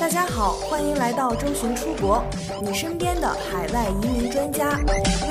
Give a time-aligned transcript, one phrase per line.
[0.00, 2.22] 大家好，欢迎来到周巡出国，
[2.62, 4.78] 你身边的海外移民专家，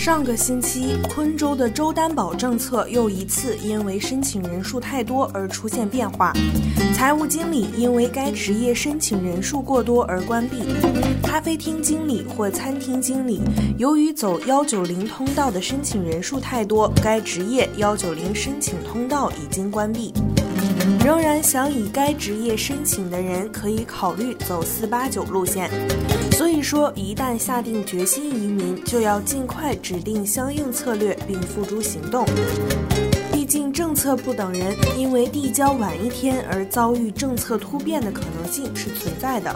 [0.00, 6.32] 上个星期，昆州的州担保政策又一次因为申请人数太多而出现变化。
[6.94, 10.62] 财务经理因为该职业申请人数过多而关闭；
[11.22, 13.42] 咖啡厅经理或餐厅经理
[13.76, 20.14] 由于走幺九零通道的申请人数太多，该职业幺九零申请通道已经关闭。
[21.04, 25.70] 仍然想以该职业申请的人可以考虑走四八九路线。
[26.32, 32.24] 所以说，一旦下定决心移民，就要尽快指定相应策略并付诸行动。
[33.32, 39.54] 毕竟政策不等人，因为递交晚一天而遭遇政策突变的可能性是存在的。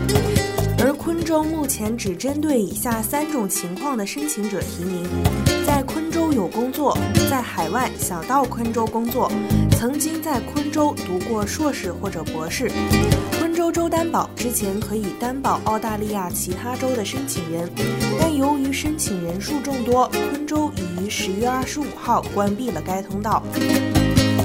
[0.78, 5.06] 而昆州目前只针对以下三种情况的申请者提名：
[5.66, 6.96] 在昆州有工作，
[7.30, 9.30] 在海外想到昆州工作，
[9.84, 12.72] 曾经在昆州读过硕士或者博士。
[13.38, 17.70] 昆州州担保之前可以担保澳大利亚其他州的申请人，
[18.18, 23.42] 但由于申请人数众多，昆州已于十月二十五号关闭了该通道。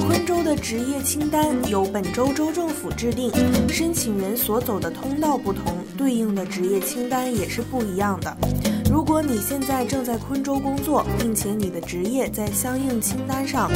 [0.06, 3.32] 昆州的职业清单由本州州政府制定，
[3.70, 8.38] 申请人所走的通道不同，对应的职业清单也是不一样的。
[8.90, 13.70] 如果你现在正在昆州工作，并且你的职业在相应清单上，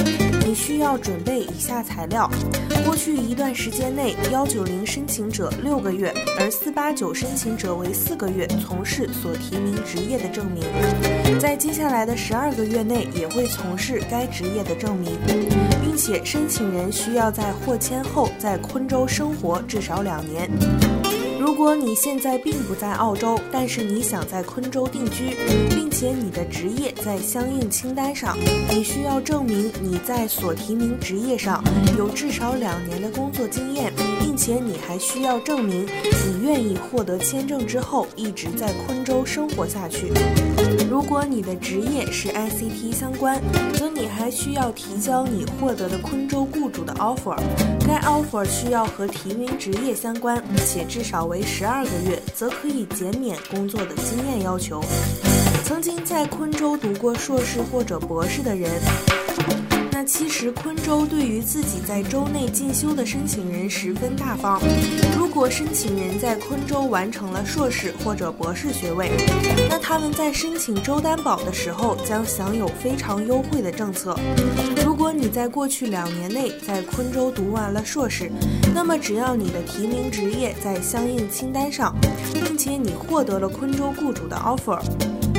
[0.43, 2.27] 你需要准备以下材料：
[2.83, 10.63] 过去一段时间内，幺九零申请者六个月，而四八九申请者为四个月从事所提名职业的证明，
[11.39, 15.11] 在接下来的十二个月内也会从事该职业的证明，
[15.83, 20.49] 并且申请人需要在获签后在昆州生活至少两年。
[21.43, 25.35] 如果你现在并不在澳洲，但是你想在昆州定居，
[25.69, 28.37] 并且你的职业在相应清单上，
[28.69, 31.61] 你需要证明你在所提名职业上
[31.97, 33.92] 有至少两年的工作经验，
[34.33, 35.85] 并且你还需要证明
[36.25, 40.11] 你愿意获得签证之后一直在昆州生活下去。
[40.89, 43.39] 如果你的职业是 ICT 相关，
[43.75, 47.37] 则你还需要提交你获得的昆州雇主的 offer，
[47.87, 54.83] 该 offer 需要和提名职业相关，且至少为十二个月，则可以减免工作的经验要求。
[55.63, 58.71] 曾经在昆州读过硕士或者博士的人。
[59.95, 64.59] 那其实昆州对于自己在州内进修的申请人十分大方。
[65.15, 69.11] 如果申请人在昆州完成了硕士或者博士学位，
[69.69, 74.17] 那他们在申请州担保的时候将享有非常优惠的政策。
[74.83, 78.31] 如果你在过去两年内在昆州读完了硕士，
[78.73, 81.95] 那么只要你的提名职业在相应清单上，
[82.33, 84.81] 并且你获得了昆州雇主的 offer。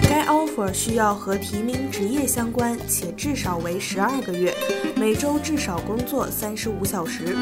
[0.08, 4.54] 该 offer 需要和提名职业相关，且至少为十二个月，
[4.96, 7.36] 每周至少工作三十五小时，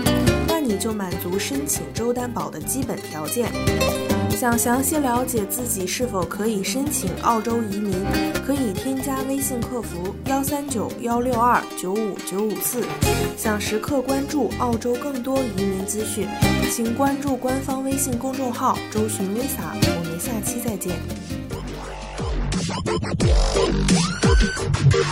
[0.46, 3.50] 那你就满足申请州担保的基本条件。
[4.30, 7.92] 想详细了解自己是否可以申请澳洲移民，
[8.44, 12.82] 可以添加微信客服幺三九幺六二九五九五四。
[13.36, 16.26] 想时刻关注澳洲更多移民资讯，
[16.70, 19.70] 请关注官方微信公众号“周寻 Visa”。
[19.74, 20.96] 我们下期再见。
[22.84, 23.26] ポピポピ
[24.26, 25.11] ポピ。